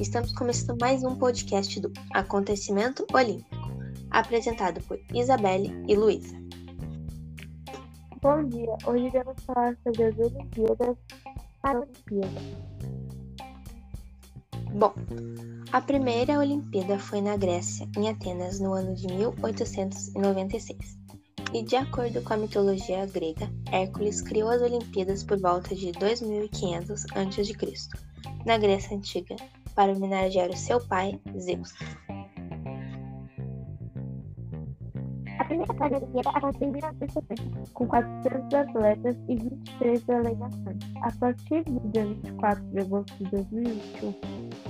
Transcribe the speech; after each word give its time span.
Estamos 0.00 0.32
começando 0.32 0.78
mais 0.80 1.04
um 1.04 1.16
podcast 1.16 1.80
do 1.80 1.92
Acontecimento 2.12 3.06
Olímpico, 3.12 3.56
apresentado 4.10 4.80
por 4.82 4.98
Isabelle 5.14 5.72
e 5.86 5.94
Luísa. 5.94 6.36
Bom 8.22 8.44
dia, 8.48 8.76
hoje 8.86 9.10
vamos 9.10 9.42
falar 9.44 9.76
sobre 9.82 10.04
as 10.04 10.18
Olimpíadas 10.18 10.96
Paralimpíadas. 11.62 12.42
Bom, 14.72 14.94
a 15.72 15.80
primeira 15.80 16.38
Olimpíada 16.38 16.98
foi 16.98 17.20
na 17.20 17.36
Grécia, 17.36 17.88
em 17.96 18.08
Atenas, 18.08 18.60
no 18.60 18.72
ano 18.74 18.94
de 18.94 19.06
1896. 19.06 20.98
E 21.54 21.62
de 21.62 21.76
acordo 21.76 22.22
com 22.22 22.34
a 22.34 22.36
mitologia 22.36 23.06
grega, 23.06 23.50
Hércules 23.72 24.20
criou 24.20 24.50
as 24.50 24.60
Olimpíadas 24.60 25.24
por 25.24 25.40
volta 25.40 25.74
de 25.74 25.92
2500 25.92 27.06
a.C., 27.14 27.88
na 28.44 28.58
Grécia 28.58 28.94
Antiga, 28.94 29.34
para 29.74 29.92
homenagear 29.92 30.50
o 30.50 30.56
seu 30.56 30.78
pai, 30.88 31.18
Zeus. 31.38 31.72
A 35.38 35.44
primeira 35.44 35.72
Paralimpíada 35.72 36.30
aconteceu 36.30 36.68
em 36.68 36.72
1960, 36.72 37.72
com 37.72 37.86
400 37.86 38.54
atletas 38.54 39.16
e 39.28 39.36
23 39.36 40.02
delegações. 40.04 40.78
A 41.02 41.12
partir 41.12 41.64
do 41.64 41.80
dia 41.92 42.04
24 42.04 42.64
de 42.64 42.80
agosto 42.80 43.24
de 43.24 43.30
2021, 43.30 44.14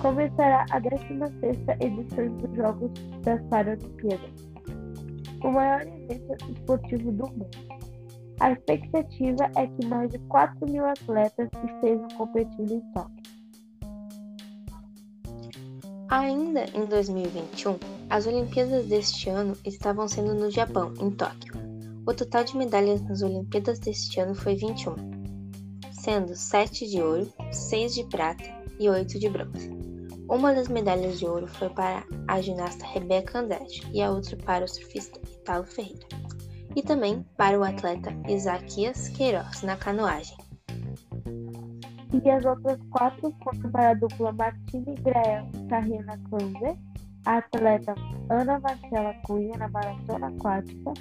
começará 0.00 0.64
a 0.70 0.80
16ª 0.80 1.76
edição 1.80 2.36
dos 2.36 2.56
Jogos 2.56 2.92
das 3.24 3.42
Paralimpíadas, 3.48 4.48
o 5.42 5.50
maior 5.50 5.82
evento 5.82 6.52
esportivo 6.52 7.12
do 7.12 7.26
mundo. 7.28 7.50
A 8.40 8.52
expectativa 8.52 9.50
é 9.56 9.66
que 9.66 9.86
mais 9.86 10.10
de 10.10 10.18
4 10.20 10.70
mil 10.70 10.84
atletas 10.84 11.48
estejam 11.64 12.08
competindo 12.16 12.72
em 12.72 12.80
Tóquio. 12.92 13.38
Ainda 16.08 16.64
em 16.74 16.86
2021, 16.86 17.76
as 18.08 18.26
Olimpíadas 18.26 18.86
deste 18.86 19.28
ano 19.28 19.56
estavam 19.64 20.08
sendo 20.08 20.34
no 20.34 20.50
Japão, 20.50 20.94
em 21.00 21.10
Tóquio. 21.10 21.52
O 22.06 22.14
total 22.14 22.44
de 22.44 22.56
medalhas 22.56 23.02
nas 23.02 23.20
Olimpíadas 23.22 23.78
deste 23.80 24.18
ano 24.20 24.34
foi 24.34 24.54
21, 24.54 24.94
sendo 25.92 26.34
7 26.34 26.88
de 26.88 27.02
ouro, 27.02 27.30
6 27.52 27.94
de 27.94 28.04
prata 28.04 28.44
e 28.78 28.88
8 28.88 29.18
de 29.18 29.28
bronze. 29.28 29.77
Uma 30.28 30.54
das 30.54 30.68
medalhas 30.68 31.18
de 31.18 31.26
ouro 31.26 31.46
foi 31.46 31.70
para 31.70 32.04
a 32.26 32.40
ginasta 32.40 32.86
Rebeca 32.86 33.38
Andrade 33.38 33.82
e 33.92 34.02
a 34.02 34.10
outra 34.10 34.36
para 34.36 34.64
o 34.64 34.68
surfista 34.68 35.18
Italo 35.40 35.64
Ferreira. 35.64 36.06
E 36.76 36.82
também 36.82 37.24
para 37.36 37.58
o 37.58 37.64
atleta 37.64 38.14
Isaquias 38.28 39.08
Queiroz 39.08 39.62
na 39.62 39.76
canoagem 39.76 40.36
e 42.12 42.30
as 42.30 42.44
outras 42.44 42.78
quatro 42.90 43.34
foram 43.42 43.70
para 43.70 43.90
a 43.90 43.94
dupla 43.94 44.32
Martini 44.32 44.94
Grael 44.96 45.46
e 45.54 45.68
Carriana 45.68 46.18
Cruze, 46.28 46.78
a 47.26 47.38
atleta 47.38 47.94
Ana 48.30 48.58
Marcela 48.60 49.14
Cunha 49.26 49.56
na 49.58 49.68
maratona 49.68 50.28
aquática, 50.28 50.92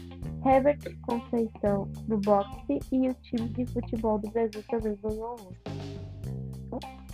Herbert 0.45 0.79
Conceição 1.01 1.89
no 2.07 2.17
boxe 2.19 2.79
e 2.91 3.09
o 3.09 3.13
time 3.15 3.49
de 3.49 3.65
futebol 3.67 4.19
do 4.19 4.29
Brasil 4.31 4.63
também 4.69 4.97
ganhou 5.01 5.35
um. 5.39 7.06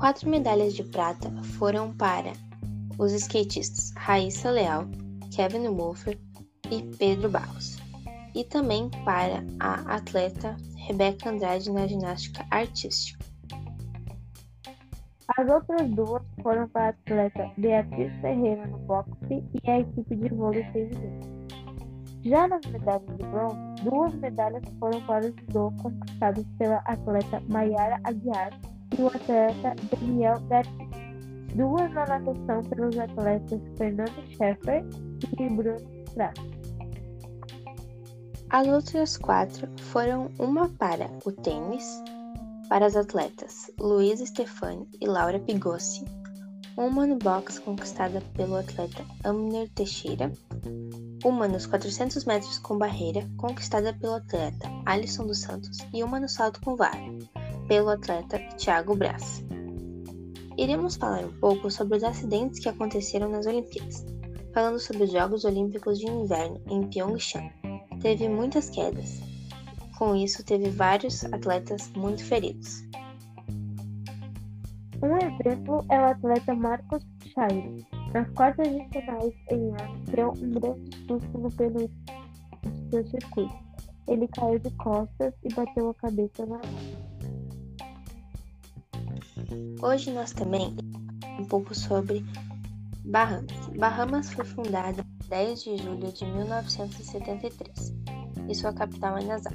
Quatro 0.00 0.30
medalhas 0.30 0.72
de 0.72 0.82
prata 0.82 1.30
foram 1.58 1.92
para 1.92 2.32
os 2.98 3.12
skatistas 3.12 3.92
Raíssa 3.98 4.50
Leal, 4.50 4.86
Kevin 5.30 5.68
Wolfer 5.68 6.18
e 6.70 6.82
Pedro 6.96 7.28
Barros, 7.28 7.76
e 8.34 8.42
também 8.42 8.88
para 9.04 9.44
a 9.60 9.96
atleta 9.96 10.56
Rebeca 10.86 11.28
Andrade 11.28 11.70
na 11.70 11.86
ginástica 11.86 12.46
artística. 12.50 13.22
As 15.36 15.46
outras 15.50 15.90
duas 15.90 16.22
foram 16.42 16.66
para 16.68 16.86
a 16.86 16.88
atleta 16.88 17.52
Beatriz 17.58 18.10
Ferreira 18.22 18.66
no 18.68 18.78
boxe 18.78 19.10
e 19.30 19.70
a 19.70 19.80
equipe 19.80 20.16
de 20.16 20.28
vôlei 20.30 20.64
feminino. 20.72 21.46
Já 22.24 22.48
nas 22.48 22.64
medalhas 22.64 23.18
de 23.18 23.26
bronze, 23.26 23.84
duas 23.84 24.14
medalhas 24.14 24.62
foram 24.78 25.02
para 25.02 25.26
o 25.26 25.38
judô 25.38 25.70
conquistadas 25.82 26.46
pela 26.56 26.78
atleta 26.86 27.42
Mayara 27.50 28.00
Aguiar 28.04 28.58
e 28.98 29.02
o 29.02 29.06
atleta 29.08 29.74
Daniel 29.90 30.40
Betti. 30.40 30.70
Duas 31.54 31.92
na 31.92 32.06
natação 32.06 32.62
pelos 32.64 32.96
atletas 32.96 33.60
Fernando 33.76 34.24
Schaeffer 34.36 34.84
e 35.38 35.48
Bruno 35.48 35.80
Prato. 36.14 36.60
As 38.50 38.66
outras 38.66 39.16
quatro 39.16 39.68
foram 39.78 40.28
uma 40.38 40.68
para 40.68 41.08
o 41.24 41.30
tênis, 41.30 42.02
para 42.68 42.86
as 42.86 42.96
atletas 42.96 43.70
Luísa 43.78 44.26
Stefani 44.26 44.88
e 45.00 45.06
Laura 45.06 45.38
Pigossi, 45.38 46.04
uma 46.76 47.06
no 47.06 47.16
boxe 47.16 47.60
conquistada 47.60 48.20
pelo 48.34 48.56
atleta 48.56 49.04
Amner 49.24 49.68
Teixeira, 49.74 50.32
uma 51.24 51.46
nos 51.46 51.66
400 51.66 52.24
metros 52.24 52.58
com 52.58 52.78
barreira 52.78 53.28
conquistada 53.36 53.92
pelo 53.92 54.14
atleta 54.14 54.68
Alisson 54.86 55.26
dos 55.26 55.40
Santos 55.40 55.78
e 55.92 56.02
uma 56.02 56.18
no 56.18 56.28
salto 56.28 56.60
com 56.60 56.74
vara, 56.74 56.98
pelo 57.70 57.90
atleta 57.90 58.36
Thiago 58.56 58.96
Braz. 58.96 59.44
Iremos 60.58 60.96
falar 60.96 61.24
um 61.24 61.32
pouco 61.38 61.70
sobre 61.70 61.98
os 61.98 62.02
acidentes 62.02 62.58
que 62.58 62.68
aconteceram 62.68 63.30
nas 63.30 63.46
Olimpíadas, 63.46 64.04
falando 64.52 64.80
sobre 64.80 65.04
os 65.04 65.12
Jogos 65.12 65.44
Olímpicos 65.44 66.00
de 66.00 66.10
Inverno 66.10 66.60
em 66.68 66.82
Pyeongchang 66.88 67.48
teve 68.02 68.28
muitas 68.28 68.70
quedas. 68.70 69.20
Com 69.96 70.16
isso, 70.16 70.44
teve 70.44 70.68
vários 70.68 71.24
atletas 71.26 71.88
muito 71.94 72.24
feridos. 72.24 72.82
Um 75.00 75.16
exemplo 75.18 75.84
é 75.90 76.00
o 76.00 76.04
atleta 76.06 76.52
Marcos 76.56 77.06
Chairo. 77.32 77.86
Nas 78.12 78.28
quartas 78.30 78.66
de 78.66 78.84
finais 78.88 79.32
em 79.52 79.70
deu 80.10 80.32
um 80.32 80.50
grande 80.50 81.06
susto 81.06 81.38
no 81.38 81.52
penúltimo 81.52 82.04
de 82.64 82.90
seu 82.90 83.06
circuito. 83.06 83.54
Ele 84.08 84.26
caiu 84.26 84.58
de 84.58 84.70
costas 84.72 85.32
e 85.44 85.54
bateu 85.54 85.90
a 85.90 85.94
cabeça 85.94 86.44
na 86.46 86.56
mão. 86.56 86.89
Hoje 89.82 90.12
nós 90.12 90.32
também 90.32 90.76
um 91.38 91.44
pouco 91.44 91.74
sobre 91.74 92.24
Bahamas. 93.04 93.68
Bahamas 93.76 94.30
foi 94.30 94.44
fundada 94.44 95.04
10 95.28 95.62
de 95.64 95.76
julho 95.78 96.12
de 96.12 96.24
1973 96.24 97.94
e 98.48 98.54
sua 98.54 98.72
capital 98.72 99.18
é 99.18 99.24
Nassau. 99.24 99.52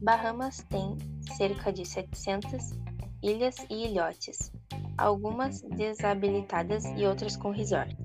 Bahamas 0.00 0.64
tem 0.68 0.96
cerca 1.36 1.72
de 1.72 1.84
700 1.84 2.72
ilhas 3.22 3.56
e 3.68 3.86
ilhotes, 3.86 4.52
algumas 4.96 5.60
desabilitadas 5.62 6.84
e 6.96 7.04
outras 7.04 7.36
com 7.36 7.50
resort. 7.50 7.96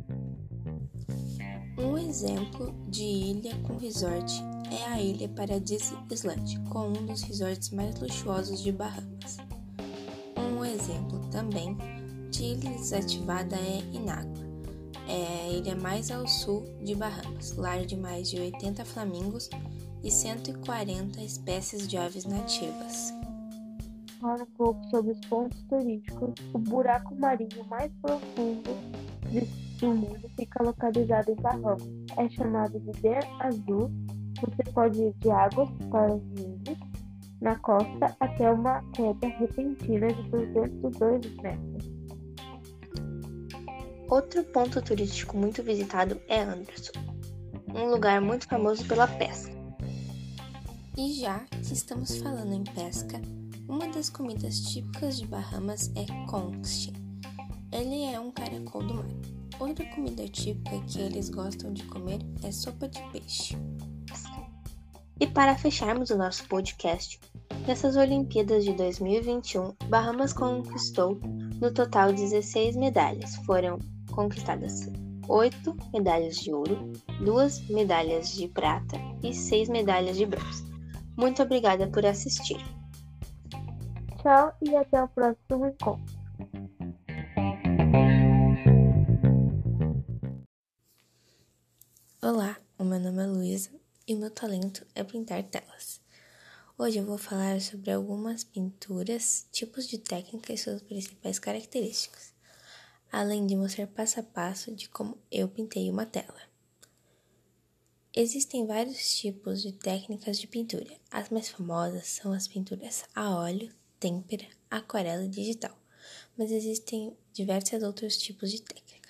Um 1.78 1.97
exemplo 1.97 2.73
de 2.89 3.03
ilha 3.03 3.56
com 3.63 3.78
resort 3.78 4.33
é 4.72 4.85
a 4.85 5.01
Ilha 5.01 5.29
Paradise 5.29 5.95
Island, 6.12 6.59
com 6.69 6.88
um 6.88 7.06
dos 7.06 7.22
resorts 7.23 7.69
mais 7.69 8.00
luxuosos 8.00 8.62
de 8.62 8.72
Bahamas. 8.72 9.38
Exemplo 10.83 11.17
também 11.31 11.77
de 12.29 12.44
ilha 12.44 12.71
desativada 12.71 13.55
é 13.55 13.79
Inágua, 13.95 14.44
é 15.07 15.45
a 15.45 15.47
ilha 15.47 15.75
mais 15.77 16.11
ao 16.11 16.27
sul 16.27 16.66
de 16.83 16.94
Bahamas, 16.94 17.55
lar 17.55 17.85
de 17.85 17.95
mais 17.95 18.29
de 18.29 18.38
80 18.38 18.83
flamingos 18.83 19.49
e 20.03 20.11
140 20.11 21.21
espécies 21.21 21.88
de 21.88 21.95
aves 21.95 22.25
nativas. 22.25 23.13
Fala 24.19 24.44
um 24.44 24.57
pouco 24.57 24.83
sobre 24.89 25.13
os 25.13 25.19
pontos 25.27 25.63
turísticos. 25.69 26.33
O 26.53 26.59
buraco 26.59 27.15
marinho 27.15 27.63
mais 27.69 27.89
profundo 28.01 28.75
do 29.79 29.88
mundo 29.88 30.29
fica 30.38 30.63
localizado 30.63 31.31
em 31.31 31.35
Bahamas. 31.35 31.81
É 32.17 32.27
chamado 32.29 32.77
de 32.77 32.91
Der 33.01 33.25
Azul. 33.39 33.89
Você 34.41 34.69
pode 34.73 35.01
ir 35.01 35.13
de 35.21 35.31
águas 35.31 35.69
para 35.89 36.13
as 36.13 36.21
nuvens 36.21 36.92
na 37.43 37.57
costa 37.57 38.15
até 38.21 38.50
uma 38.50 38.81
queda 38.94 39.27
repentina 39.27 40.07
de 40.07 40.23
202 40.29 41.35
metros. 41.41 41.91
Outro 44.09 44.44
ponto 44.45 44.81
turístico 44.81 45.38
muito 45.38 45.62
visitado 45.62 46.19
é 46.29 46.39
Anderson, 46.39 46.94
um 47.75 47.89
lugar 47.89 48.21
muito 48.21 48.47
famoso 48.47 48.88
pela 48.88 49.07
pesca. 49.07 49.51
E 50.97 51.19
já 51.19 51.39
que 51.39 51.73
estamos 51.73 52.18
falando 52.18 52.53
em 52.53 52.63
pesca, 52.63 53.21
uma 53.68 53.89
das 53.89 54.09
comidas 54.09 54.62
típicas 54.62 55.18
de 55.18 55.27
Bahamas 55.27 55.91
é 55.95 56.06
conch. 56.27 56.94
Ele 57.73 58.06
é 58.06 58.19
um 58.19 58.31
caracol 58.31 58.83
do 58.83 58.94
mar. 58.94 59.06
Outra 59.59 59.85
comida 59.88 60.27
típica 60.29 60.79
que 60.85 61.01
eles 61.01 61.29
gostam 61.29 61.73
de 61.73 61.83
comer 61.83 62.19
é 62.41 62.51
sopa 62.53 62.88
de 62.88 63.01
peixe. 63.12 63.57
E 65.23 65.27
para 65.27 65.57
fecharmos 65.57 66.09
o 66.09 66.17
nosso 66.17 66.45
podcast, 66.49 67.17
nessas 67.65 67.95
Olimpíadas 67.95 68.65
de 68.65 68.73
2021, 68.73 69.73
Bahamas 69.87 70.33
conquistou 70.33 71.17
no 71.61 71.73
total 71.73 72.11
16 72.11 72.75
medalhas. 72.75 73.33
Foram 73.45 73.79
conquistadas 74.11 74.89
oito 75.29 75.77
medalhas 75.93 76.35
de 76.35 76.53
ouro, 76.53 76.91
duas 77.23 77.65
medalhas 77.69 78.33
de 78.33 78.49
prata 78.49 78.97
e 79.23 79.33
seis 79.33 79.69
medalhas 79.69 80.17
de 80.17 80.25
bronze. 80.25 80.65
Muito 81.15 81.41
obrigada 81.41 81.87
por 81.87 82.05
assistir. 82.05 82.61
Tchau 84.21 84.53
e 84.61 84.75
até 84.75 85.01
o 85.01 85.07
próximo 85.07 85.67
encontro. 85.67 86.22
E 94.05 94.13
o 94.13 94.17
meu 94.17 94.29
talento 94.29 94.85
é 94.94 95.03
pintar 95.03 95.44
telas. 95.44 96.01
Hoje 96.77 96.97
eu 96.97 97.05
vou 97.05 97.17
falar 97.17 97.61
sobre 97.61 97.91
algumas 97.91 98.44
pinturas, 98.44 99.47
tipos 99.51 99.88
de 99.88 99.97
técnica 99.97 100.51
e 100.51 100.57
suas 100.57 100.81
principais 100.81 101.39
características, 101.39 102.33
além 103.11 103.45
de 103.47 103.55
mostrar 103.55 103.88
passo 103.88 104.19
a 104.19 104.23
passo 104.23 104.75
de 104.75 104.89
como 104.89 105.17
eu 105.31 105.47
pintei 105.47 105.89
uma 105.89 106.05
tela. 106.05 106.41
Existem 108.13 108.67
vários 108.67 109.15
tipos 109.17 109.61
de 109.61 109.71
técnicas 109.71 110.38
de 110.38 110.47
pintura. 110.47 110.99
As 111.09 111.29
mais 111.29 111.49
famosas 111.49 112.07
são 112.07 112.33
as 112.33 112.47
pinturas 112.47 113.06
a 113.15 113.33
óleo, 113.35 113.73
têmpera, 113.99 114.47
aquarela 114.69 115.23
e 115.23 115.29
digital, 115.29 115.75
mas 116.38 116.51
existem 116.51 117.15
diversos 117.31 117.81
outros 117.81 118.17
tipos 118.17 118.51
de 118.51 118.61
técnica. 118.61 119.09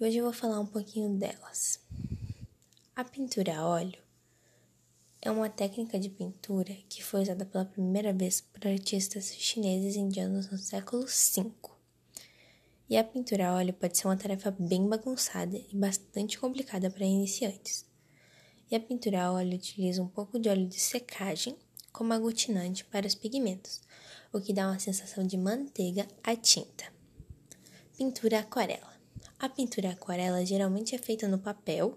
E 0.00 0.04
hoje 0.04 0.16
eu 0.18 0.24
vou 0.24 0.32
falar 0.32 0.58
um 0.58 0.66
pouquinho 0.66 1.16
delas. 1.16 1.78
A 2.94 3.04
pintura 3.04 3.56
a 3.56 3.66
óleo 3.66 4.01
é 5.24 5.30
uma 5.30 5.48
técnica 5.48 6.00
de 6.00 6.08
pintura 6.08 6.76
que 6.88 7.00
foi 7.00 7.22
usada 7.22 7.46
pela 7.46 7.64
primeira 7.64 8.12
vez 8.12 8.40
por 8.40 8.66
artistas 8.66 9.32
chineses 9.32 9.94
e 9.94 10.00
indianos 10.00 10.50
no 10.50 10.58
século 10.58 11.06
V. 11.06 11.52
E 12.90 12.96
a 12.96 13.04
pintura 13.04 13.48
a 13.48 13.54
óleo 13.54 13.72
pode 13.72 13.96
ser 13.96 14.08
uma 14.08 14.16
tarefa 14.16 14.50
bem 14.50 14.88
bagunçada 14.88 15.56
e 15.56 15.76
bastante 15.76 16.36
complicada 16.40 16.90
para 16.90 17.06
iniciantes. 17.06 17.86
E 18.68 18.74
a 18.74 18.80
pintura 18.80 19.22
a 19.22 19.32
óleo 19.32 19.54
utiliza 19.54 20.02
um 20.02 20.08
pouco 20.08 20.40
de 20.40 20.48
óleo 20.48 20.66
de 20.66 20.80
secagem 20.80 21.56
como 21.92 22.12
aglutinante 22.12 22.84
para 22.84 23.06
os 23.06 23.14
pigmentos, 23.14 23.80
o 24.32 24.40
que 24.40 24.52
dá 24.52 24.66
uma 24.66 24.80
sensação 24.80 25.24
de 25.24 25.36
manteiga 25.36 26.04
à 26.24 26.34
tinta. 26.34 26.92
Pintura 27.96 28.40
aquarela. 28.40 28.92
A 29.38 29.48
pintura 29.48 29.90
aquarela 29.90 30.44
geralmente 30.44 30.96
é 30.96 30.98
feita 30.98 31.28
no 31.28 31.38
papel 31.38 31.96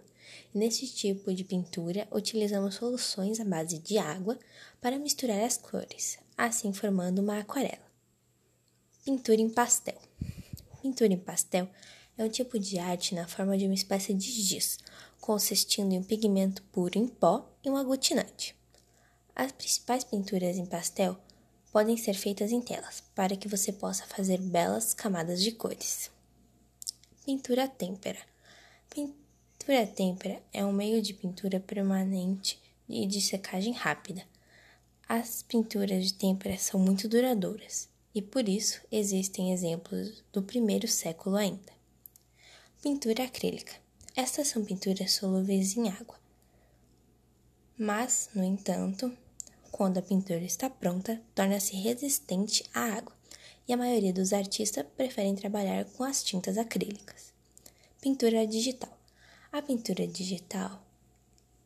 Nesse 0.54 0.88
tipo 0.88 1.34
de 1.34 1.44
pintura, 1.44 2.08
utilizamos 2.12 2.76
soluções 2.76 3.40
à 3.40 3.46
base 3.46 3.80
de 3.80 3.98
água 3.98 4.40
para 4.82 5.00
misturar 5.00 5.44
as 5.44 5.58
cores, 5.58 6.18
assim 6.38 6.72
formando 6.74 7.20
uma 7.20 7.40
aquarela. 7.40 7.86
Pintura 9.04 9.42
em 9.42 9.50
pastel. 9.50 10.02
Pintura 10.82 11.14
em 11.14 11.18
pastel 11.18 11.70
é 12.18 12.24
um 12.24 12.30
tipo 12.30 12.58
de 12.58 12.80
arte 12.80 13.14
na 13.14 13.28
forma 13.28 13.58
de 13.58 13.66
uma 13.66 13.74
espécie 13.74 14.14
de 14.14 14.32
giz, 14.32 14.80
consistindo 15.20 15.94
em 15.94 16.00
um 16.00 16.04
pigmento 16.04 16.64
puro 16.64 16.98
em 16.98 17.08
pó 17.08 17.50
e 17.64 17.70
um 17.70 17.76
aglutinante. 17.76 18.56
As 19.36 19.52
principais 19.52 20.04
pinturas 20.04 20.58
em 20.58 20.66
pastel 20.66 21.18
podem 21.72 21.98
ser 21.98 22.14
feitas 22.14 22.54
em 22.54 22.62
telas, 22.62 23.04
para 23.14 23.36
que 23.36 23.50
você 23.50 23.74
possa 23.74 24.06
fazer 24.08 24.40
belas 24.40 24.94
camadas 24.94 25.42
de 25.44 25.52
cores. 25.52 26.10
Pintura 27.26 27.68
têmpera. 27.68 28.20
Pintura 28.90 29.25
têmpera 29.88 30.44
é 30.54 30.64
um 30.64 30.72
meio 30.72 31.02
de 31.02 31.12
pintura 31.12 31.60
permanente 31.60 32.62
e 32.88 33.08
de 33.08 33.20
secagem 33.20 33.74
rápida. 33.74 34.24
As 35.10 35.42
pinturas 35.42 36.06
de 36.06 36.14
têmpera 36.14 36.56
são 36.58 36.80
muito 36.80 37.08
duradouras 37.10 37.90
e 38.14 38.22
por 38.22 38.48
isso 38.48 38.80
existem 38.92 39.52
exemplos 39.52 40.24
do 40.32 40.44
primeiro 40.44 40.88
século 40.88 41.36
ainda. 41.36 41.74
Pintura 42.82 43.24
acrílica. 43.24 43.74
Estas 44.16 44.50
são 44.50 44.64
pinturas 44.64 45.14
solúveis 45.14 45.76
em 45.76 45.90
água. 45.90 46.20
Mas, 47.76 48.30
no 48.36 48.44
entanto, 48.44 49.12
quando 49.72 49.98
a 49.98 50.02
pintura 50.02 50.44
está 50.44 50.70
pronta, 50.70 51.20
torna-se 51.34 51.76
resistente 51.76 52.64
à 52.74 52.82
água, 52.82 53.14
e 53.68 53.74
a 53.74 53.78
maioria 53.78 54.14
dos 54.14 54.32
artistas 54.32 54.86
preferem 54.96 55.36
trabalhar 55.36 55.86
com 55.86 56.04
as 56.04 56.24
tintas 56.24 56.58
acrílicas. 56.58 57.34
Pintura 58.00 58.46
digital. 58.46 58.95
A 59.56 59.62
pintura 59.62 60.06
digital 60.06 60.82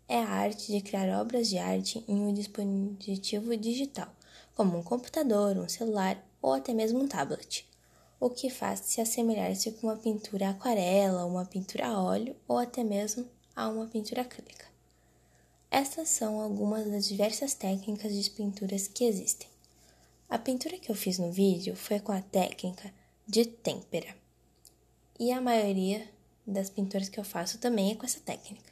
é 0.08 0.20
a 0.20 0.30
arte 0.30 0.72
de 0.72 0.80
criar 0.80 1.20
obras 1.20 1.50
de 1.50 1.58
arte 1.58 2.06
em 2.08 2.22
um 2.22 2.32
dispositivo 2.32 3.58
digital, 3.58 4.08
como 4.54 4.78
um 4.78 4.84
computador, 4.84 5.58
um 5.58 5.68
celular 5.68 6.24
ou 6.40 6.54
até 6.54 6.72
mesmo 6.72 7.00
um 7.00 7.08
tablet, 7.08 7.68
o 8.20 8.30
que 8.30 8.48
faz 8.48 8.82
se 8.82 9.02
assemelhar-se 9.02 9.72
com 9.72 9.88
uma 9.88 9.98
pintura 9.98 10.52
aquarela, 10.52 11.26
uma 11.26 11.46
pintura 11.46 11.88
a 11.88 12.00
óleo 12.00 12.36
ou 12.48 12.60
até 12.60 12.84
mesmo 12.84 13.28
a 13.56 13.68
uma 13.68 13.88
pintura 13.88 14.22
acrílica. 14.22 14.68
Estas 15.72 16.10
são 16.10 16.40
algumas 16.40 16.86
das 16.92 17.08
diversas 17.08 17.56
técnicas 17.56 18.14
de 18.14 18.30
pinturas 18.30 18.88
que 18.88 19.04
existem. 19.04 19.50
A 20.30 20.38
pintura 20.38 20.78
que 20.78 20.92
eu 20.92 20.96
fiz 20.96 21.18
no 21.18 21.32
vídeo 21.32 21.76
foi 21.76 22.00
com 22.00 22.12
a 22.12 22.22
técnica 22.22 22.94
de 23.26 23.46
têmpera, 23.46 24.16
e 25.20 25.32
a 25.32 25.42
maioria 25.42 26.08
das 26.50 26.70
pinturas 26.70 27.10
que 27.10 27.20
eu 27.20 27.24
faço 27.24 27.60
também 27.60 27.92
é 27.92 27.96
com 27.96 28.06
essa 28.06 28.20
técnica. 28.20 28.72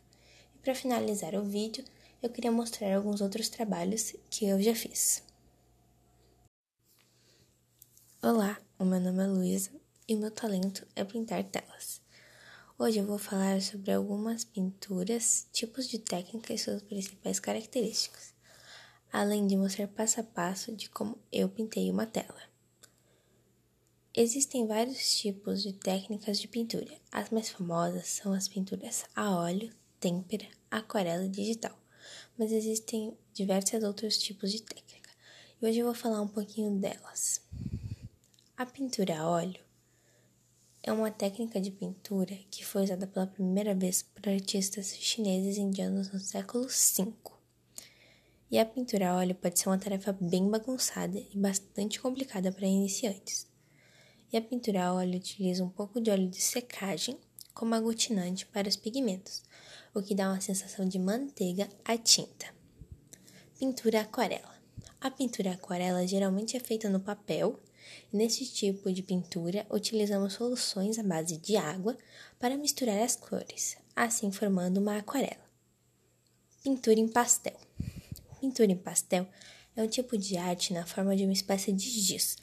E 0.56 0.59
para 0.59 0.75
finalizar 0.75 1.35
o 1.35 1.44
vídeo, 1.44 1.85
eu 2.21 2.29
queria 2.29 2.51
mostrar 2.51 2.95
alguns 2.95 3.21
outros 3.21 3.50
trabalhos 3.50 4.13
que 4.29 4.45
eu 4.45 4.62
já 4.62 4.74
fiz. 4.74 5.24
Olá, 8.21 8.59
o 8.79 8.83
meu 8.83 9.00
nome 9.00 9.24
é 9.24 9.27
Luísa 9.27 9.71
e 10.07 10.15
o 10.15 10.19
meu 10.19 10.31
talento 10.31 10.85
é 10.95 11.03
pintar 11.03 11.44
telas. 11.44 12.01
Hoje 12.79 13.00
eu 13.00 13.06
vou 13.06 13.18
falar 13.18 13.62
sobre 13.62 13.91
algumas 13.91 14.44
pinturas, 14.44 15.47
tipos 15.51 15.88
de 15.88 16.00
técnica 16.00 16.53
e 16.53 16.57
suas 16.57 16.81
principais 16.81 17.39
características, 17.39 18.33
além 19.12 19.47
de 19.47 19.56
mostrar 19.56 19.88
passo 19.88 20.19
a 20.19 20.24
passo 20.24 20.75
de 20.75 20.89
como 20.89 21.18
eu 21.31 21.47
pintei 21.50 21.89
uma 21.89 22.06
tela. 22.06 22.56
Existem 24.19 24.66
vários 24.66 25.16
tipos 25.16 25.62
de 25.62 25.74
técnicas 25.74 26.40
de 26.40 26.48
pintura. 26.48 26.92
As 27.12 27.30
mais 27.30 27.50
famosas 27.50 28.08
são 28.08 28.34
as 28.34 28.48
pinturas 28.48 29.06
a 29.16 29.30
óleo, 29.30 29.72
têmpera, 30.00 30.48
aquarela 30.72 31.24
e 31.24 31.30
digital, 31.30 31.78
mas 32.36 32.52
existem 32.52 33.16
diversos 33.31 33.84
outros 33.84 34.18
tipos 34.18 34.52
de 34.52 34.64
técnica. 34.64 35.12
E 35.62 35.68
hoje 35.68 35.78
eu 35.78 35.86
vou 35.86 35.94
falar 35.94 36.19
um 36.19 36.28
pouquinho 36.28 36.72
delas. 36.80 37.42
A 38.58 38.66
pintura 38.66 39.19
a 39.19 39.30
óleo 39.30 39.60
é 40.81 40.92
uma 40.92 41.12
técnica 41.12 41.62
de 41.62 41.70
pintura 41.70 42.36
que 42.50 42.66
foi 42.66 42.86
usada 42.86 43.06
pela 43.06 43.28
primeira 43.28 43.75
vez 43.75 44.02
por 44.02 44.28
artistas 44.28 44.96
chineses 44.96 45.58
e 45.58 45.62
indianos 45.62 46.12
no 46.12 46.20
século 46.20 46.66
V. 46.68 47.13
E 48.50 48.58
a 48.58 48.66
pintura 48.66 49.12
a 49.12 49.18
óleo 49.18 49.36
pode 49.36 49.60
ser 49.60 49.70
uma 49.70 49.78
tarefa 49.78 50.12
bem 50.12 50.50
bagunçada 50.50 51.20
e 51.20 51.38
bastante 51.38 52.02
complicada 52.02 52.51
para 52.51 52.65
iniciantes 52.65 53.47
e 54.31 54.38
a 54.38 54.41
pintura 54.41 54.86
a 54.86 54.93
óleo 54.93 55.17
utiliza 55.17 55.63
um 55.63 55.69
pouco 55.69 56.01
de 56.01 56.12
óleo 56.12 56.27
de 56.27 56.41
secagem 56.41 57.17
como 57.53 57.74
aglutinante 57.74 58.46
para 58.46 58.67
os 58.67 58.75
pigmentos, 58.75 59.41
o 59.93 60.01
que 60.01 60.13
dá 60.13 60.29
uma 60.29 60.41
sensação 60.41 60.88
de 60.88 61.00
manteiga 61.00 61.67
à 61.84 61.98
tinta. 61.98 62.46
Pintura 63.57 64.01
aquarela. 64.01 64.55
A 65.01 65.10
pintura 65.10 65.53
aquarela 65.53 66.05
geralmente 66.05 66.55
é 66.55 66.60
feita 66.60 66.89
no 66.89 67.00
papel, 67.00 67.60
e 68.12 68.17
nesse 68.17 68.46
tipo 68.46 68.91
de 68.91 69.01
pintura 69.01 69.65
utilizamos 69.72 70.34
soluções 70.34 71.00
à 71.00 71.03
base 71.03 71.38
de 71.38 71.57
água 71.57 71.98
para 72.39 72.57
misturar 72.57 73.01
as 73.01 73.15
cores, 73.15 73.77
assim 73.96 74.31
formando 74.31 74.79
uma 74.79 74.98
aquarela. 74.98 75.48
Pintura 76.63 77.00
em 77.00 77.07
pastel. 77.07 77.57
Pintura 78.39 78.72
em 78.72 78.77
pastel 78.77 79.27
é 79.75 79.81
um 79.81 79.88
tipo 79.88 80.17
de 80.17 80.38
arte 80.38 80.74
na 80.74 80.86
forma 80.86 81.15
de 81.15 81.24
uma 81.24 81.34
espécie 81.34 81.72
de 81.72 81.89
giz, 81.89 82.38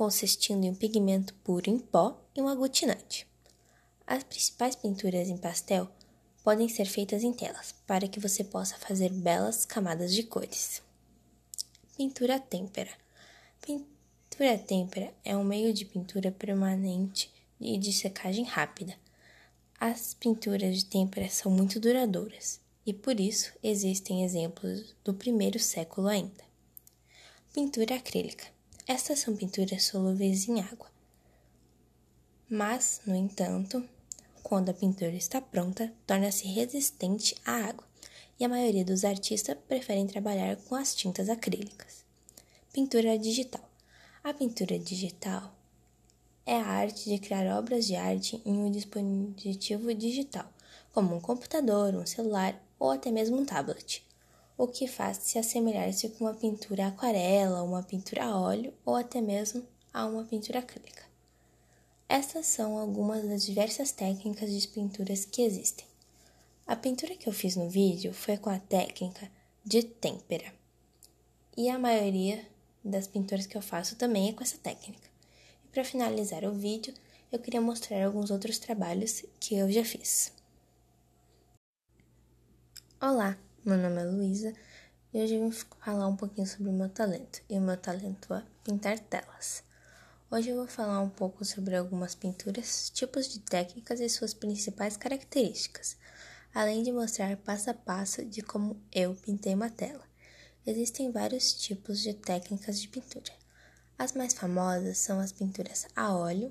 consistindo 0.00 0.64
em 0.64 0.70
um 0.70 0.74
pigmento 0.74 1.34
puro 1.44 1.68
em 1.68 1.78
pó 1.78 2.18
e 2.34 2.40
um 2.40 2.48
aglutinante. 2.48 3.26
As 4.06 4.22
principais 4.22 4.74
pinturas 4.74 5.28
em 5.28 5.36
pastel 5.36 5.90
podem 6.42 6.70
ser 6.70 6.86
feitas 6.86 7.22
em 7.22 7.34
telas, 7.34 7.74
para 7.86 8.08
que 8.08 8.18
você 8.18 8.42
possa 8.42 8.78
fazer 8.78 9.10
belas 9.12 9.66
camadas 9.66 10.14
de 10.14 10.22
cores. 10.22 10.80
Pintura 11.98 12.40
têmpera. 12.40 12.90
Pintura 13.60 14.56
têmpera 14.56 15.12
é 15.22 15.36
um 15.36 15.44
meio 15.44 15.70
de 15.74 15.84
pintura 15.84 16.32
permanente 16.32 17.30
e 17.60 17.76
de 17.76 17.92
secagem 17.92 18.46
rápida. 18.46 18.96
As 19.78 20.14
pinturas 20.14 20.78
de 20.78 20.86
têmpera 20.86 21.28
são 21.28 21.52
muito 21.52 21.78
duradouras 21.78 22.58
e 22.86 22.94
por 22.94 23.20
isso 23.20 23.52
existem 23.62 24.24
exemplos 24.24 24.94
do 25.04 25.12
primeiro 25.12 25.58
século 25.58 26.06
ainda. 26.06 26.42
Pintura 27.52 27.96
acrílica. 27.96 28.59
Estas 28.92 29.20
são 29.20 29.36
pinturas 29.36 29.84
solúveis 29.84 30.48
em 30.48 30.60
água. 30.60 30.88
Mas, 32.48 33.00
no 33.06 33.14
entanto, 33.14 33.88
quando 34.42 34.70
a 34.70 34.74
pintura 34.74 35.12
está 35.12 35.40
pronta, 35.40 35.92
torna-se 36.04 36.48
resistente 36.48 37.36
à 37.44 37.68
água, 37.68 37.86
e 38.36 38.44
a 38.44 38.48
maioria 38.48 38.84
dos 38.84 39.04
artistas 39.04 39.56
preferem 39.68 40.08
trabalhar 40.08 40.56
com 40.56 40.74
as 40.74 40.92
tintas 40.92 41.28
acrílicas. 41.28 42.04
Pintura 42.72 43.16
digital. 43.16 43.62
A 44.24 44.34
pintura 44.34 44.76
digital 44.76 45.54
é 46.44 46.56
a 46.56 46.66
arte 46.66 47.08
de 47.08 47.20
criar 47.20 47.46
obras 47.56 47.86
de 47.86 47.94
arte 47.94 48.42
em 48.44 48.58
um 48.58 48.72
dispositivo 48.72 49.94
digital, 49.94 50.52
como 50.92 51.14
um 51.14 51.20
computador, 51.20 51.94
um 51.94 52.04
celular 52.04 52.60
ou 52.76 52.90
até 52.90 53.12
mesmo 53.12 53.38
um 53.38 53.44
tablet, 53.44 54.04
o 54.60 54.68
que 54.68 54.86
faz 54.86 55.16
se 55.16 55.38
assemelhar-se 55.38 56.06
com 56.10 56.26
uma 56.26 56.34
pintura 56.34 56.88
aquarela, 56.88 57.62
uma 57.62 57.82
pintura 57.82 58.26
a 58.26 58.38
óleo 58.38 58.74
ou 58.84 58.94
até 58.94 59.18
mesmo 59.18 59.66
a 59.90 60.04
uma 60.04 60.22
pintura 60.22 60.58
acrílica. 60.58 61.02
Estas 62.06 62.44
são 62.44 62.76
algumas 62.76 63.26
das 63.26 63.42
diversas 63.42 63.90
técnicas 63.90 64.52
de 64.52 64.68
pinturas 64.68 65.24
que 65.24 65.40
existem. 65.40 65.86
A 66.66 66.76
pintura 66.76 67.16
que 67.16 67.26
eu 67.26 67.32
fiz 67.32 67.56
no 67.56 67.70
vídeo 67.70 68.12
foi 68.12 68.36
com 68.36 68.50
a 68.50 68.58
técnica 68.58 69.30
de 69.64 69.82
têmpera. 69.82 70.52
E 71.56 71.70
a 71.70 71.78
maioria 71.78 72.46
das 72.84 73.06
pinturas 73.06 73.46
que 73.46 73.56
eu 73.56 73.62
faço 73.62 73.96
também 73.96 74.28
é 74.28 74.34
com 74.34 74.42
essa 74.42 74.58
técnica. 74.58 75.08
E 75.64 75.68
para 75.68 75.84
finalizar 75.84 76.44
o 76.44 76.52
vídeo, 76.52 76.92
eu 77.32 77.38
queria 77.38 77.62
mostrar 77.62 78.04
alguns 78.04 78.30
outros 78.30 78.58
trabalhos 78.58 79.24
que 79.40 79.54
eu 79.54 79.72
já 79.72 79.82
fiz. 79.82 80.30
Olá, 83.00 83.38
meu 83.62 83.76
nome 83.76 84.00
é 84.00 84.04
Luísa 84.04 84.54
e 85.12 85.22
hoje 85.22 85.34
eu 85.34 85.50
vim 85.50 85.56
falar 85.84 86.06
um 86.06 86.16
pouquinho 86.16 86.46
sobre 86.46 86.70
o 86.70 86.72
meu 86.72 86.88
talento. 86.88 87.42
E 87.48 87.58
o 87.58 87.60
meu 87.60 87.76
talento 87.76 88.32
é 88.32 88.42
pintar 88.64 88.98
telas. 88.98 89.62
Hoje 90.30 90.48
eu 90.48 90.56
vou 90.56 90.66
falar 90.66 91.00
um 91.00 91.10
pouco 91.10 91.44
sobre 91.44 91.76
algumas 91.76 92.14
pinturas, 92.14 92.88
tipos 92.88 93.28
de 93.28 93.40
técnicas 93.40 94.00
e 94.00 94.08
suas 94.08 94.32
principais 94.32 94.96
características, 94.96 95.98
além 96.54 96.82
de 96.82 96.90
mostrar 96.90 97.36
passo 97.36 97.68
a 97.68 97.74
passo 97.74 98.24
de 98.24 98.40
como 98.40 98.80
eu 98.90 99.14
pintei 99.14 99.52
uma 99.52 99.68
tela. 99.68 100.08
Existem 100.66 101.10
vários 101.10 101.52
tipos 101.52 102.00
de 102.00 102.14
técnicas 102.14 102.80
de 102.80 102.88
pintura. 102.88 103.32
As 103.98 104.12
mais 104.14 104.32
famosas 104.32 104.96
são 104.96 105.20
as 105.20 105.32
pinturas 105.32 105.86
a 105.94 106.14
óleo, 106.14 106.50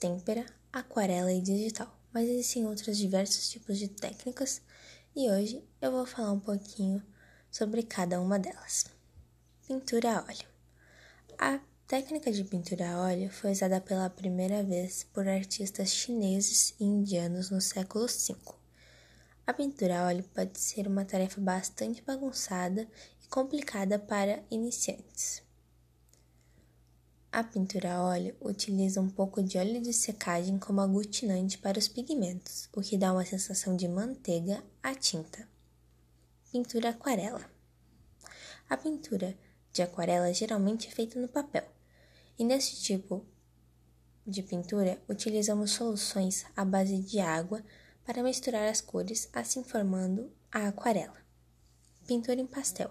têmpera, 0.00 0.46
aquarela 0.72 1.30
e 1.30 1.42
digital, 1.42 1.94
mas 2.10 2.26
existem 2.26 2.66
outros 2.66 2.96
diversos 2.96 3.50
tipos 3.50 3.78
de 3.78 3.88
técnicas 3.88 4.62
e 5.18 5.28
hoje 5.28 5.64
eu 5.82 5.90
vou 5.90 6.06
falar 6.06 6.30
um 6.30 6.38
pouquinho 6.38 7.02
sobre 7.50 7.82
cada 7.82 8.20
uma 8.20 8.38
delas. 8.38 8.86
Pintura 9.66 10.16
a 10.16 10.22
óleo. 10.22 10.46
A 11.36 11.58
técnica 11.88 12.30
de 12.30 12.44
pintura 12.44 12.92
a 12.92 13.00
óleo 13.00 13.28
foi 13.28 13.50
usada 13.50 13.80
pela 13.80 14.08
primeira 14.08 14.62
vez 14.62 15.02
por 15.12 15.26
artistas 15.26 15.90
chineses 15.90 16.72
e 16.78 16.84
indianos 16.84 17.50
no 17.50 17.60
século 17.60 18.06
V. 18.06 18.36
A 19.44 19.52
pintura 19.52 20.02
a 20.02 20.06
óleo 20.06 20.22
pode 20.32 20.56
ser 20.60 20.86
uma 20.86 21.04
tarefa 21.04 21.40
bastante 21.40 22.00
bagunçada 22.00 22.86
e 23.20 23.26
complicada 23.26 23.98
para 23.98 24.40
iniciantes. 24.52 25.42
A 27.30 27.44
pintura 27.44 27.94
a 27.94 28.02
óleo 28.02 28.34
utiliza 28.40 29.00
um 29.00 29.10
pouco 29.10 29.42
de 29.42 29.58
óleo 29.58 29.82
de 29.82 29.92
secagem 29.92 30.58
como 30.58 30.80
aglutinante 30.80 31.58
para 31.58 31.78
os 31.78 31.86
pigmentos, 31.86 32.68
o 32.72 32.80
que 32.80 32.96
dá 32.96 33.12
uma 33.12 33.24
sensação 33.24 33.76
de 33.76 33.86
manteiga 33.86 34.64
à 34.82 34.94
tinta. 34.94 35.46
Pintura 36.50 36.88
aquarela. 36.88 37.44
A 38.68 38.76
pintura 38.76 39.36
de 39.72 39.82
aquarela 39.82 40.32
geralmente 40.32 40.88
é 40.88 40.90
feita 40.90 41.20
no 41.20 41.28
papel, 41.28 41.66
e 42.38 42.44
nesse 42.44 42.76
tipo 42.76 43.24
de 44.28 44.42
pintura, 44.42 45.00
utilizamos 45.08 45.70
soluções 45.70 46.44
à 46.54 46.62
base 46.62 46.98
de 46.98 47.18
água 47.18 47.64
para 48.04 48.22
misturar 48.22 48.68
as 48.68 48.80
cores, 48.80 49.28
assim 49.32 49.64
formando 49.64 50.30
a 50.52 50.68
aquarela. 50.68 51.16
Pintura 52.06 52.38
em 52.38 52.46
pastel. 52.46 52.90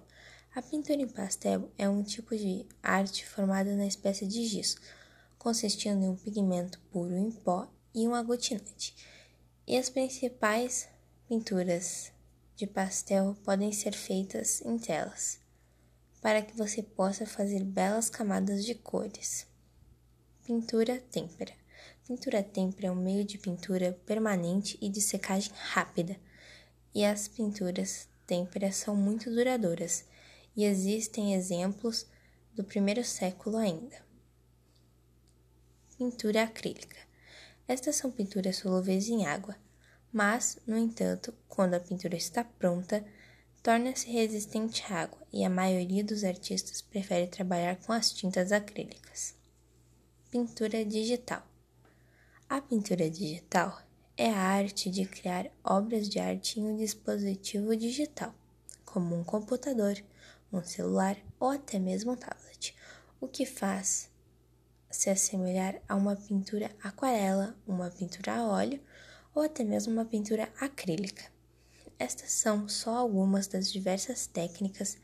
A 0.58 0.62
pintura 0.64 1.00
em 1.00 1.08
pastel 1.08 1.72
é 1.78 1.88
um 1.88 2.02
tipo 2.02 2.36
de 2.36 2.66
arte 2.82 3.24
formada 3.28 3.76
na 3.76 3.86
espécie 3.86 4.26
de 4.26 4.44
giz, 4.44 4.76
consistindo 5.38 6.04
em 6.04 6.10
um 6.10 6.16
pigmento 6.16 6.80
puro 6.92 7.16
em 7.16 7.30
pó 7.30 7.72
e 7.94 8.08
um 8.08 8.16
aglutinante. 8.16 8.96
E 9.68 9.78
as 9.78 9.88
principais 9.88 10.90
pinturas 11.30 12.12
de 12.56 12.66
pastel 12.66 13.38
podem 13.44 13.72
ser 13.72 13.94
feitas 13.94 14.60
em 14.62 14.80
telas 14.80 15.40
para 16.24 16.42
que 16.42 16.58
você 16.58 16.82
possa 16.82 17.28
fazer 17.28 17.64
belas 17.64 18.10
camadas 18.10 18.66
de 18.66 18.74
cores. 18.74 19.46
Pintura 20.44 21.00
têmpera. 21.12 21.54
Pintura 22.08 22.42
têmpera 22.42 22.88
é 22.88 22.92
um 22.92 22.96
meio 22.96 23.24
de 23.24 23.38
pintura 23.38 23.96
permanente 24.08 24.76
e 24.82 24.90
de 24.90 25.02
secagem 25.02 25.52
rápida, 25.54 26.18
e 26.96 27.06
as 27.06 27.28
pinturas 27.28 28.10
têmpera 28.26 28.72
são 28.72 28.96
muito 28.96 29.30
duradouras, 29.30 30.04
e 30.58 30.66
existem 30.66 31.36
exemplos 31.36 32.08
do 32.56 32.64
primeiro 32.64 33.04
século 33.06 33.58
ainda. 33.58 33.96
Pintura 35.96 36.44
acrílica. 36.44 36.98
Estas 37.68 37.96
são 37.98 38.10
pinturas 38.10 38.58
solúveis 38.58 39.08
em 39.08 39.28
água, 39.28 39.56
mas, 40.12 40.58
no 40.66 40.76
entanto, 40.76 41.34
quando 41.48 41.76
a 41.76 41.80
pintura 41.80 42.16
está 42.16 42.44
pronta, 42.44 43.06
torna-se 43.62 44.10
resistente 44.10 44.84
à 44.90 45.04
água 45.04 45.22
e 45.32 45.44
a 45.44 45.50
maioria 45.50 46.04
dos 46.04 46.24
artistas 46.24 46.82
prefere 46.82 47.28
trabalhar 47.28 47.76
com 47.78 47.94
as 47.94 48.12
tintas 48.12 48.52
acrílicas. 48.52 49.36
Pintura 50.32 50.84
digital. 50.84 51.46
A 52.50 52.62
pintura 52.62 53.10
digital 53.10 53.82
é 54.16 54.30
a 54.30 54.40
arte 54.40 54.90
de 54.90 55.06
criar 55.06 55.52
obras 55.64 56.10
de 56.10 56.20
arte 56.20 56.60
em 56.60 56.66
um 56.66 56.78
dispositivo 56.78 57.76
digital, 57.76 58.34
como 58.86 59.16
um 59.16 59.24
computador, 59.24 60.02
um 60.52 60.64
celular 60.64 61.18
ou 61.40 61.50
até 61.50 61.80
mesmo 61.80 62.12
um 62.12 62.16
tablet, 62.16 62.76
o 63.20 63.28
que 63.28 63.46
faz 63.46 64.10
se 64.90 65.10
assemelhar 65.10 65.82
a 65.88 65.96
uma 65.96 66.16
pintura 66.16 66.72
aquarela, 66.82 67.56
uma 67.68 67.90
pintura 67.90 68.34
a 68.34 68.48
óleo 68.48 68.80
ou 69.34 69.44
até 69.44 69.64
mesmo 69.64 69.94
uma 69.94 70.06
pintura 70.06 70.52
acrílica. 70.60 71.26
Estas 72.00 72.32
são 72.32 72.68
só 72.70 72.96
algumas 72.96 73.48
das 73.48 73.72
diversas 73.72 74.28
técnicas 74.28 74.98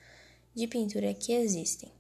de 0.53 0.67
pintura 0.67 1.13
que 1.13 1.33
existem. 1.33 1.91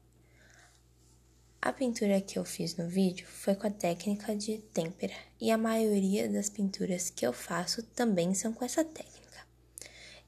A 1.61 1.71
pintura 1.71 2.19
que 2.19 2.37
eu 2.37 2.43
fiz 2.43 2.75
no 2.75 2.87
vídeo 2.87 3.25
foi 3.25 3.55
com 3.55 3.67
a 3.67 3.71
técnica 3.71 4.35
de 4.35 4.57
têmpera 4.57 5.15
e 5.39 5.49
a 5.49 5.57
maioria 5.57 6.27
das 6.29 6.49
pinturas 6.49 7.09
que 7.09 7.25
eu 7.25 7.31
faço 7.31 7.81
também 7.83 8.33
são 8.33 8.51
com 8.51 8.65
essa 8.65 8.83
técnica. 8.83 9.47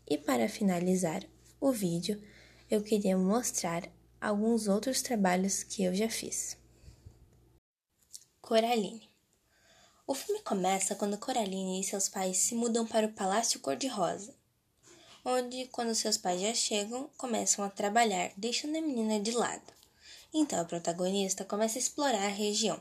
E 0.07 0.17
para 0.17 0.47
finalizar 0.47 1.23
o 1.59 1.71
vídeo, 1.71 2.21
eu 2.69 2.81
queria 2.81 3.17
mostrar 3.17 3.89
alguns 4.19 4.67
outros 4.67 5.01
trabalhos 5.01 5.63
que 5.63 5.83
eu 5.83 5.93
já 5.93 6.09
fiz. 6.09 6.57
Coraline 8.41 9.09
O 10.05 10.13
filme 10.13 10.41
começa 10.41 10.95
quando 10.95 11.17
Coraline 11.17 11.79
e 11.79 11.83
seus 11.83 12.09
pais 12.09 12.37
se 12.37 12.55
mudam 12.55 12.85
para 12.85 13.07
o 13.07 13.13
Palácio 13.13 13.59
Cor-de-Rosa 13.59 14.33
onde, 15.25 15.65
quando 15.71 15.95
seus 15.95 16.17
pais 16.17 16.39
já 16.39 16.53
chegam, 16.53 17.09
começam 17.17 17.65
a 17.65 17.69
trabalhar, 17.69 18.31
deixando 18.37 18.77
a 18.77 18.81
menina 18.81 19.19
de 19.19 19.31
lado. 19.31 19.73
Então 20.31 20.59
a 20.59 20.65
protagonista 20.65 21.43
começa 21.43 21.79
a 21.79 21.81
explorar 21.81 22.25
a 22.25 22.29
região, 22.29 22.79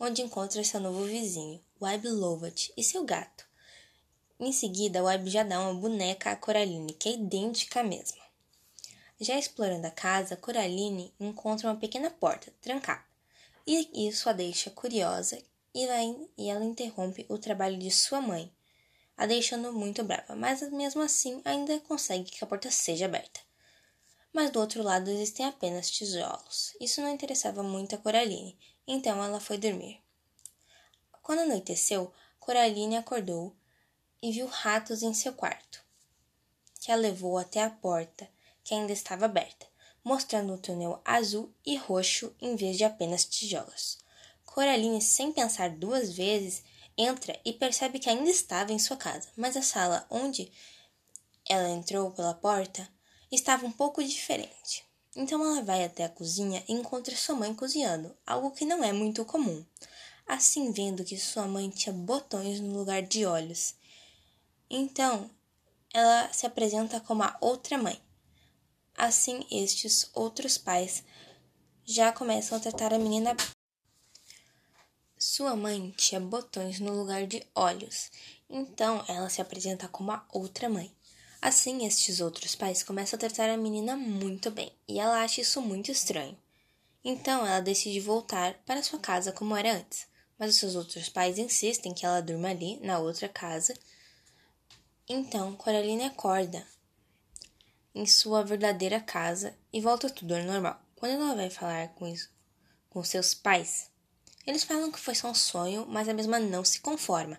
onde 0.00 0.22
encontra 0.22 0.64
seu 0.64 0.80
novo 0.80 1.04
vizinho, 1.04 1.60
Web 1.80 2.08
Lovat, 2.08 2.72
e 2.76 2.82
seu 2.82 3.04
gato. 3.04 3.44
Em 4.40 4.52
seguida, 4.52 5.04
Web 5.04 5.28
já 5.28 5.42
dá 5.42 5.60
uma 5.60 5.74
boneca 5.74 6.30
a 6.30 6.36
Coraline, 6.36 6.94
que 6.94 7.10
é 7.10 7.12
idêntica 7.12 7.80
à 7.80 7.84
mesma. 7.84 8.21
Já 9.22 9.38
explorando 9.38 9.86
a 9.86 9.90
casa, 9.90 10.36
Coraline 10.36 11.14
encontra 11.20 11.68
uma 11.68 11.78
pequena 11.78 12.10
porta 12.10 12.52
trancada, 12.60 13.04
e 13.64 14.08
isso 14.08 14.28
a 14.28 14.32
deixa 14.32 14.68
curiosa 14.68 15.40
e 15.72 15.86
ela 15.86 16.64
interrompe 16.64 17.24
o 17.28 17.38
trabalho 17.38 17.78
de 17.78 17.88
sua 17.88 18.20
mãe, 18.20 18.52
a 19.16 19.24
deixando 19.24 19.72
muito 19.72 20.02
brava, 20.02 20.34
mas 20.34 20.60
mesmo 20.72 21.00
assim 21.02 21.40
ainda 21.44 21.78
consegue 21.78 22.32
que 22.32 22.42
a 22.42 22.46
porta 22.48 22.68
seja 22.68 23.04
aberta. 23.04 23.38
Mas 24.32 24.50
do 24.50 24.58
outro 24.58 24.82
lado 24.82 25.08
existem 25.08 25.46
apenas 25.46 25.88
tijolos. 25.88 26.74
Isso 26.80 27.00
não 27.00 27.08
interessava 27.08 27.62
muito 27.62 27.94
a 27.94 27.98
Coraline, 27.98 28.58
então 28.88 29.22
ela 29.22 29.38
foi 29.38 29.56
dormir. 29.56 30.02
Quando 31.22 31.42
anoiteceu, 31.42 32.12
Coraline 32.40 32.96
acordou 32.96 33.54
e 34.20 34.32
viu 34.32 34.48
ratos 34.48 35.00
em 35.04 35.14
seu 35.14 35.32
quarto, 35.32 35.80
que 36.80 36.90
a 36.90 36.96
levou 36.96 37.38
até 37.38 37.62
a 37.62 37.70
porta, 37.70 38.28
que 38.64 38.74
ainda 38.74 38.92
estava 38.92 39.24
aberta, 39.24 39.66
mostrando 40.04 40.52
um 40.52 40.58
túnel 40.58 41.00
azul 41.04 41.52
e 41.64 41.76
roxo 41.76 42.34
em 42.40 42.56
vez 42.56 42.76
de 42.76 42.84
apenas 42.84 43.24
tijolos. 43.24 43.98
Coraline, 44.44 45.00
sem 45.00 45.32
pensar 45.32 45.70
duas 45.70 46.12
vezes, 46.12 46.62
entra 46.96 47.38
e 47.44 47.52
percebe 47.52 47.98
que 47.98 48.10
ainda 48.10 48.30
estava 48.30 48.72
em 48.72 48.78
sua 48.78 48.96
casa, 48.96 49.28
mas 49.36 49.56
a 49.56 49.62
sala 49.62 50.06
onde 50.10 50.52
ela 51.48 51.70
entrou 51.70 52.10
pela 52.10 52.34
porta 52.34 52.88
estava 53.30 53.66
um 53.66 53.72
pouco 53.72 54.02
diferente. 54.02 54.84
Então 55.14 55.42
ela 55.42 55.62
vai 55.62 55.84
até 55.84 56.04
a 56.04 56.08
cozinha 56.08 56.62
e 56.68 56.72
encontra 56.72 57.14
sua 57.16 57.34
mãe 57.34 57.54
cozinhando, 57.54 58.16
algo 58.26 58.50
que 58.50 58.64
não 58.64 58.82
é 58.82 58.92
muito 58.92 59.24
comum. 59.24 59.64
Assim, 60.26 60.72
vendo 60.72 61.04
que 61.04 61.18
sua 61.18 61.46
mãe 61.46 61.68
tinha 61.68 61.92
botões 61.92 62.60
no 62.60 62.78
lugar 62.78 63.02
de 63.02 63.26
olhos. 63.26 63.74
Então, 64.70 65.30
ela 65.92 66.32
se 66.32 66.46
apresenta 66.46 67.00
como 67.00 67.22
a 67.22 67.36
outra 67.40 67.76
mãe. 67.76 68.00
Assim, 68.96 69.46
estes 69.50 70.10
outros 70.14 70.58
pais 70.58 71.04
já 71.84 72.12
começam 72.12 72.56
a 72.56 72.60
tratar 72.60 72.92
a 72.92 72.98
menina 72.98 73.34
sua 75.24 75.54
mãe 75.54 75.94
tinha 75.96 76.20
botões 76.20 76.80
no 76.80 76.92
lugar 76.92 77.28
de 77.28 77.46
olhos, 77.54 78.10
então 78.50 79.04
ela 79.06 79.30
se 79.30 79.40
apresenta 79.40 79.86
como 79.86 80.10
a 80.10 80.26
outra 80.32 80.68
mãe. 80.68 80.92
Assim, 81.40 81.86
estes 81.86 82.20
outros 82.20 82.56
pais 82.56 82.82
começam 82.82 83.16
a 83.16 83.20
tratar 83.20 83.48
a 83.48 83.56
menina 83.56 83.96
muito 83.96 84.50
bem 84.50 84.72
e 84.88 84.98
ela 84.98 85.22
acha 85.22 85.40
isso 85.40 85.62
muito 85.62 85.92
estranho. 85.92 86.36
Então 87.04 87.46
ela 87.46 87.60
decide 87.60 88.00
voltar 88.00 88.54
para 88.66 88.82
sua 88.82 88.98
casa 88.98 89.30
como 89.30 89.56
era 89.56 89.74
antes, 89.74 90.08
mas 90.36 90.50
os 90.50 90.56
seus 90.56 90.74
outros 90.74 91.08
pais 91.08 91.38
insistem 91.38 91.94
que 91.94 92.04
ela 92.04 92.20
durma 92.20 92.48
ali, 92.48 92.80
na 92.80 92.98
outra 92.98 93.28
casa. 93.28 93.74
Então 95.08 95.54
Coraline 95.54 96.02
acorda 96.02 96.66
em 97.94 98.06
sua 98.06 98.42
verdadeira 98.42 99.00
casa 99.00 99.54
e 99.72 99.80
volta 99.80 100.08
tudo 100.08 100.34
ao 100.34 100.42
normal. 100.42 100.80
Quando 100.96 101.14
ela 101.14 101.34
vai 101.34 101.50
falar 101.50 101.88
com, 101.94 102.06
isso, 102.06 102.30
com 102.88 103.02
seus 103.02 103.34
pais, 103.34 103.90
eles 104.46 104.64
falam 104.64 104.90
que 104.90 104.98
foi 104.98 105.14
só 105.14 105.30
um 105.30 105.34
sonho, 105.34 105.86
mas 105.88 106.08
a 106.08 106.14
mesma 106.14 106.38
não 106.38 106.64
se 106.64 106.80
conforma. 106.80 107.38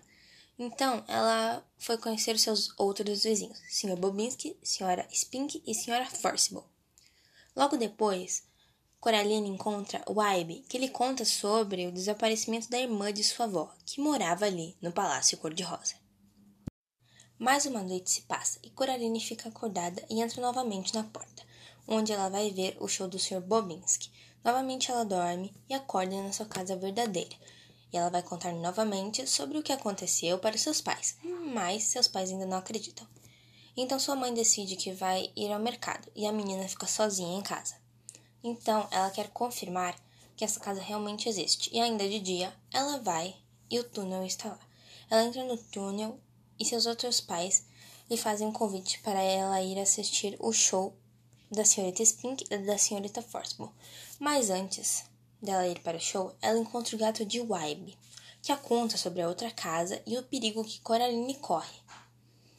Então 0.58 1.04
ela 1.08 1.64
foi 1.76 1.98
conhecer 1.98 2.38
seus 2.38 2.72
outros 2.78 3.24
vizinhos, 3.24 3.58
Sr. 3.68 3.96
Bobinski, 3.96 4.56
Sra. 4.62 5.06
Spink 5.12 5.62
e 5.66 5.72
Sra. 5.72 6.06
Forcible. 6.06 6.62
Logo 7.56 7.76
depois, 7.76 8.44
Coraline 9.00 9.48
encontra 9.48 10.04
Wybe, 10.08 10.64
que 10.68 10.78
lhe 10.78 10.88
conta 10.88 11.24
sobre 11.24 11.86
o 11.86 11.92
desaparecimento 11.92 12.70
da 12.70 12.78
irmã 12.78 13.12
de 13.12 13.22
sua 13.22 13.46
avó, 13.46 13.74
que 13.84 14.00
morava 14.00 14.46
ali, 14.46 14.76
no 14.80 14.92
Palácio 14.92 15.36
Cor-de-Rosa. 15.38 16.03
Mais 17.44 17.66
uma 17.66 17.82
noite 17.82 18.08
se 18.08 18.22
passa 18.22 18.58
e 18.62 18.70
Coraline 18.70 19.20
fica 19.20 19.50
acordada 19.50 20.02
e 20.08 20.22
entra 20.22 20.40
novamente 20.40 20.94
na 20.94 21.04
porta, 21.04 21.42
onde 21.86 22.10
ela 22.10 22.30
vai 22.30 22.50
ver 22.50 22.74
o 22.80 22.88
show 22.88 23.06
do 23.06 23.18
Sr. 23.18 23.42
Bobinski. 23.42 24.10
Novamente 24.42 24.90
ela 24.90 25.04
dorme 25.04 25.52
e 25.68 25.74
acorda 25.74 26.22
na 26.22 26.32
sua 26.32 26.46
casa 26.46 26.74
verdadeira. 26.74 27.36
E 27.92 27.98
ela 27.98 28.08
vai 28.08 28.22
contar 28.22 28.54
novamente 28.54 29.26
sobre 29.26 29.58
o 29.58 29.62
que 29.62 29.74
aconteceu 29.74 30.38
para 30.38 30.56
seus 30.56 30.80
pais, 30.80 31.18
mas 31.52 31.82
seus 31.82 32.08
pais 32.08 32.30
ainda 32.30 32.46
não 32.46 32.56
acreditam. 32.56 33.06
Então 33.76 33.98
sua 33.98 34.16
mãe 34.16 34.32
decide 34.32 34.74
que 34.74 34.92
vai 34.92 35.30
ir 35.36 35.52
ao 35.52 35.60
mercado 35.60 36.10
e 36.16 36.26
a 36.26 36.32
menina 36.32 36.66
fica 36.66 36.86
sozinha 36.86 37.38
em 37.38 37.42
casa. 37.42 37.74
Então, 38.42 38.88
ela 38.90 39.10
quer 39.10 39.28
confirmar 39.28 39.94
que 40.34 40.46
essa 40.46 40.58
casa 40.60 40.80
realmente 40.80 41.28
existe. 41.28 41.68
E 41.74 41.78
ainda 41.78 42.08
de 42.08 42.20
dia, 42.20 42.56
ela 42.72 43.00
vai 43.00 43.36
e 43.70 43.78
o 43.78 43.84
túnel 43.84 44.24
está 44.24 44.48
lá. 44.48 44.60
Ela 45.10 45.24
entra 45.24 45.44
no 45.44 45.58
túnel 45.58 46.18
e 46.58 46.64
seus 46.64 46.86
outros 46.86 47.20
pais 47.20 47.66
lhe 48.10 48.16
fazem 48.16 48.46
um 48.46 48.52
convite 48.52 49.00
para 49.00 49.20
ela 49.20 49.62
ir 49.62 49.78
assistir 49.78 50.36
o 50.38 50.52
show 50.52 50.96
da 51.50 51.64
senhorita 51.64 52.04
Spink 52.04 52.44
e 52.50 52.58
da 52.58 52.76
senhorita 52.76 53.22
Forcible. 53.22 53.70
Mas 54.18 54.50
antes 54.50 55.04
dela 55.40 55.66
ir 55.66 55.80
para 55.80 55.96
o 55.96 56.00
show, 56.00 56.34
ela 56.40 56.58
encontra 56.58 56.96
o 56.96 56.98
gato 56.98 57.24
de 57.24 57.40
Wybe, 57.40 57.96
que 58.42 58.52
a 58.52 58.56
conta 58.56 58.96
sobre 58.96 59.22
a 59.22 59.28
outra 59.28 59.50
casa 59.50 60.02
e 60.06 60.16
o 60.18 60.22
perigo 60.22 60.64
que 60.64 60.80
Coraline 60.80 61.34
corre. 61.36 61.78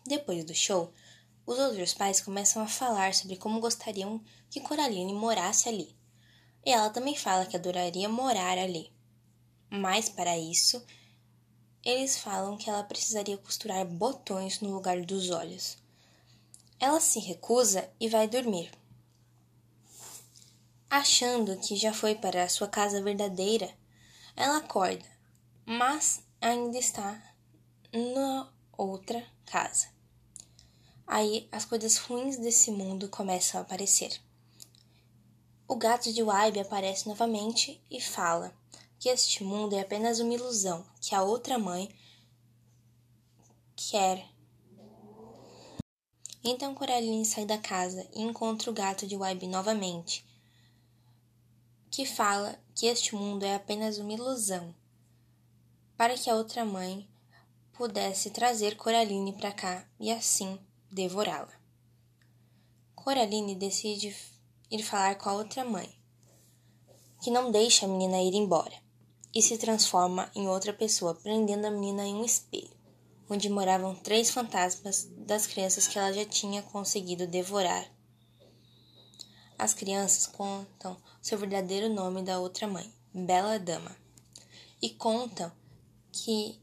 Depois 0.05 0.43
do 0.43 0.53
show, 0.53 0.91
os 1.45 1.59
outros 1.59 1.93
pais 1.93 2.21
começam 2.21 2.61
a 2.61 2.67
falar 2.67 3.13
sobre 3.13 3.37
como 3.37 3.59
gostariam 3.59 4.21
que 4.49 4.61
Coraline 4.61 5.13
morasse 5.13 5.69
ali. 5.69 5.95
E 6.65 6.71
ela 6.71 6.89
também 6.89 7.15
fala 7.15 7.45
que 7.45 7.55
adoraria 7.55 8.09
morar 8.09 8.57
ali. 8.57 8.91
Mas 9.69 10.09
para 10.09 10.37
isso, 10.37 10.83
eles 11.85 12.17
falam 12.17 12.57
que 12.57 12.67
ela 12.67 12.83
precisaria 12.83 13.37
costurar 13.37 13.85
botões 13.85 14.59
no 14.59 14.73
lugar 14.73 14.99
dos 15.05 15.29
olhos. 15.29 15.77
Ela 16.79 16.99
se 16.99 17.19
recusa 17.19 17.87
e 17.99 18.09
vai 18.09 18.27
dormir. 18.27 18.71
Achando 20.89 21.55
que 21.57 21.75
já 21.75 21.93
foi 21.93 22.15
para 22.15 22.43
a 22.43 22.49
sua 22.49 22.67
casa 22.67 23.01
verdadeira, 23.03 23.71
ela 24.35 24.57
acorda, 24.57 25.05
mas 25.63 26.23
ainda 26.41 26.77
está 26.77 27.21
na 27.93 28.51
outra 28.75 29.23
casa. 29.45 29.87
Aí 31.05 31.47
as 31.51 31.65
coisas 31.65 31.97
ruins 31.97 32.37
desse 32.37 32.71
mundo 32.71 33.07
começam 33.09 33.59
a 33.59 33.63
aparecer. 33.63 34.19
O 35.67 35.75
gato 35.75 36.11
de 36.11 36.23
Waibe 36.23 36.59
aparece 36.59 37.07
novamente 37.07 37.81
e 37.89 38.01
fala 38.01 38.53
que 38.99 39.09
este 39.09 39.43
mundo 39.43 39.75
é 39.75 39.81
apenas 39.81 40.19
uma 40.19 40.33
ilusão, 40.33 40.85
que 41.01 41.13
a 41.13 41.21
outra 41.21 41.57
mãe 41.59 41.89
quer. 43.75 44.27
Então 46.43 46.75
Coraline 46.75 47.25
sai 47.25 47.45
da 47.45 47.57
casa 47.57 48.07
e 48.13 48.21
encontra 48.21 48.69
o 48.69 48.73
gato 48.73 49.07
de 49.07 49.15
Waibe 49.15 49.47
novamente, 49.47 50.23
que 51.89 52.05
fala 52.05 52.59
que 52.73 52.85
este 52.85 53.15
mundo 53.15 53.43
é 53.43 53.55
apenas 53.55 53.97
uma 53.97 54.13
ilusão, 54.13 54.73
para 55.97 56.15
que 56.17 56.29
a 56.29 56.35
outra 56.35 56.63
mãe 56.65 57.07
pudesse 57.73 58.29
trazer 58.29 58.75
Coraline 58.75 59.33
para 59.33 59.51
cá 59.51 59.87
e 59.99 60.11
assim 60.11 60.59
devorá-la. 60.91 61.53
Coraline 62.95 63.55
decide 63.55 64.15
ir 64.71 64.83
falar 64.83 65.15
com 65.15 65.29
a 65.29 65.33
outra 65.33 65.63
mãe, 65.63 65.93
que 67.21 67.31
não 67.31 67.51
deixa 67.51 67.85
a 67.85 67.89
menina 67.89 68.21
ir 68.21 68.33
embora, 68.33 68.84
e 69.35 69.41
se 69.41 69.57
transforma 69.57 70.31
em 70.33 70.47
outra 70.47 70.71
pessoa, 70.71 71.13
prendendo 71.13 71.65
a 71.65 71.69
menina 71.69 72.07
em 72.07 72.15
um 72.15 72.23
espelho, 72.23 72.71
onde 73.29 73.49
moravam 73.49 73.93
três 73.93 74.31
fantasmas 74.31 75.09
das 75.17 75.45
crianças 75.45 75.87
que 75.87 75.99
ela 75.99 76.13
já 76.13 76.23
tinha 76.23 76.63
conseguido 76.63 77.27
devorar. 77.27 77.85
As 79.59 79.73
crianças 79.73 80.25
contam 80.25 80.95
seu 81.21 81.37
verdadeiro 81.37 81.93
nome 81.93 82.23
da 82.23 82.39
outra 82.39 82.65
mãe, 82.65 82.89
Bela 83.13 83.59
Dama, 83.59 83.95
e 84.81 84.89
contam 84.89 85.51
que 86.13 86.61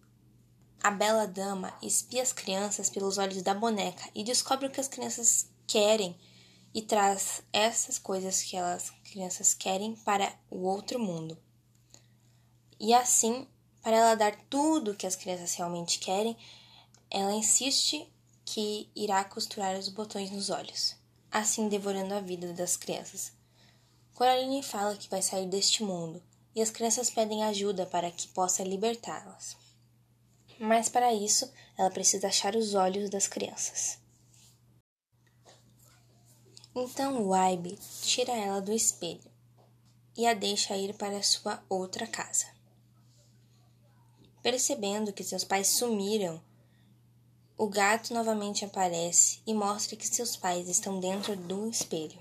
a 0.82 0.90
bela 0.90 1.26
dama 1.26 1.72
espia 1.82 2.22
as 2.22 2.32
crianças 2.32 2.90
pelos 2.90 3.16
olhos 3.16 3.42
da 3.42 3.54
boneca 3.54 4.02
e 4.14 4.24
descobre 4.24 4.66
o 4.66 4.70
que 4.70 4.80
as 4.80 4.88
crianças 4.88 5.48
querem 5.66 6.18
e 6.74 6.82
traz 6.82 7.42
essas 7.52 7.98
coisas 7.98 8.42
que 8.42 8.56
as 8.56 8.90
crianças 9.04 9.54
querem 9.54 9.94
para 9.94 10.32
o 10.50 10.62
outro 10.64 10.98
mundo. 10.98 11.38
E 12.82 12.92
assim, 12.92 13.46
para 13.80 13.96
ela 13.96 14.14
dar 14.14 14.36
tudo 14.50 14.90
o 14.90 14.94
que 14.94 15.06
as 15.06 15.16
crianças 15.16 15.54
realmente 15.54 15.98
querem, 15.98 16.36
ela 17.10 17.32
insiste 17.32 18.06
que 18.44 18.90
irá 18.94 19.24
costurar 19.24 19.74
os 19.78 19.88
botões 19.88 20.30
nos 20.30 20.50
olhos, 20.50 20.94
assim 21.30 21.66
devorando 21.68 22.12
a 22.12 22.20
vida 22.20 22.52
das 22.52 22.76
crianças. 22.76 23.32
Coraline 24.14 24.62
fala 24.62 24.96
que 24.96 25.08
vai 25.08 25.22
sair 25.22 25.46
deste 25.46 25.82
mundo 25.82 26.22
e 26.54 26.60
as 26.60 26.70
crianças 26.70 27.08
pedem 27.08 27.42
ajuda 27.44 27.86
para 27.86 28.10
que 28.10 28.28
possa 28.28 28.62
libertá-las 28.62 29.56
mas 30.62 30.88
para 30.88 31.12
isso 31.12 31.52
ela 31.76 31.90
precisa 31.90 32.28
achar 32.28 32.54
os 32.54 32.74
olhos 32.74 33.10
das 33.10 33.26
crianças. 33.26 33.98
Então 36.72 37.26
Waibe 37.26 37.76
tira 38.00 38.32
ela 38.32 38.60
do 38.60 38.72
espelho 38.72 39.30
e 40.16 40.24
a 40.24 40.34
deixa 40.34 40.76
ir 40.76 40.94
para 40.94 41.20
sua 41.20 41.60
outra 41.68 42.06
casa. 42.06 42.46
Percebendo 44.42 45.12
que 45.12 45.22
seus 45.22 45.44
pais 45.44 45.68
sumiram, 45.68 46.42
o 47.56 47.68
gato 47.68 48.12
novamente 48.12 48.64
aparece 48.64 49.40
e 49.46 49.54
mostra 49.54 49.96
que 49.96 50.08
seus 50.08 50.36
pais 50.36 50.68
estão 50.68 50.98
dentro 50.98 51.36
do 51.36 51.68
espelho. 51.68 52.18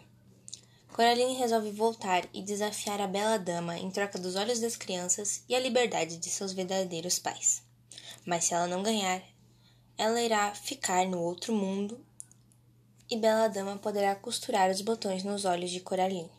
Coraline 0.94 1.34
resolve 1.34 1.72
voltar 1.72 2.28
e 2.34 2.42
desafiar 2.42 3.02
a 3.02 3.08
bela 3.08 3.38
dama 3.38 3.78
em 3.78 3.90
troca 3.90 4.20
dos 4.20 4.36
olhos 4.36 4.60
das 4.60 4.76
crianças 4.76 5.44
e 5.50 5.56
a 5.56 5.60
liberdade 5.60 6.18
de 6.18 6.30
seus 6.30 6.54
verdadeiros 6.54 7.18
pais 7.18 7.64
mas 8.26 8.46
se 8.46 8.54
ela 8.54 8.68
não 8.68 8.84
ganhar, 8.84 9.22
ela 9.98 10.22
irá 10.22 10.54
ficar 10.54 11.08
no 11.08 11.20
outro 11.20 11.54
mundo 11.54 12.00
e 13.10 13.18
Bela 13.18 13.48
Dama 13.50 13.78
poderá 13.78 14.16
costurar 14.16 14.70
os 14.70 14.82
botões 14.82 15.24
nos 15.24 15.44
olhos 15.44 15.70
de 15.70 15.80
Coraline. 15.80 16.32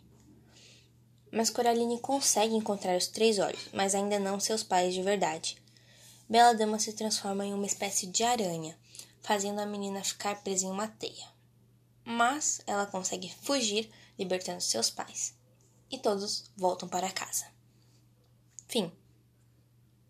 Mas 1.30 1.50
Coraline 1.50 1.98
consegue 2.00 2.54
encontrar 2.54 2.96
os 2.96 3.06
três 3.06 3.38
olhos, 3.38 3.68
mas 3.72 3.94
ainda 3.94 4.18
não 4.18 4.40
seus 4.40 4.62
pais 4.62 4.94
de 4.94 5.02
verdade. 5.02 5.56
Bela 6.32 6.54
Dama 6.54 6.78
se 6.78 6.94
transforma 6.94 7.44
em 7.44 7.52
uma 7.52 7.66
espécie 7.66 8.06
de 8.06 8.24
aranha, 8.24 8.74
fazendo 9.20 9.60
a 9.60 9.66
menina 9.66 10.02
ficar 10.02 10.42
presa 10.42 10.64
em 10.64 10.70
uma 10.70 10.88
teia. 10.88 11.28
Mas 12.06 12.62
ela 12.66 12.86
consegue 12.86 13.30
fugir, 13.42 13.92
libertando 14.18 14.62
seus 14.62 14.88
pais. 14.88 15.34
E 15.90 15.98
todos 15.98 16.50
voltam 16.56 16.88
para 16.88 17.12
casa. 17.12 17.44
Fim. 18.66 18.90